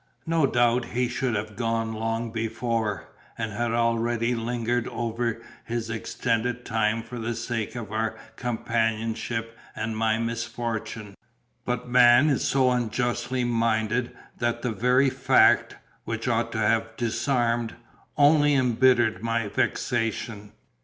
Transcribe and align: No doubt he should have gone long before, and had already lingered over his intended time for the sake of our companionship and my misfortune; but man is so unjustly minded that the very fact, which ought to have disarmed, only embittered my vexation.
No 0.25 0.47
doubt 0.47 0.85
he 0.95 1.07
should 1.07 1.35
have 1.35 1.55
gone 1.55 1.93
long 1.93 2.31
before, 2.31 3.09
and 3.37 3.51
had 3.51 3.71
already 3.71 4.33
lingered 4.33 4.87
over 4.87 5.43
his 5.63 5.91
intended 5.91 6.65
time 6.65 7.03
for 7.03 7.19
the 7.19 7.35
sake 7.35 7.75
of 7.75 7.91
our 7.91 8.17
companionship 8.35 9.55
and 9.75 9.95
my 9.95 10.17
misfortune; 10.17 11.13
but 11.65 11.87
man 11.87 12.31
is 12.31 12.43
so 12.47 12.71
unjustly 12.71 13.43
minded 13.43 14.11
that 14.39 14.63
the 14.63 14.71
very 14.71 15.11
fact, 15.11 15.75
which 16.03 16.27
ought 16.27 16.51
to 16.53 16.57
have 16.57 16.97
disarmed, 16.97 17.75
only 18.17 18.55
embittered 18.55 19.21
my 19.21 19.47
vexation. 19.49 20.53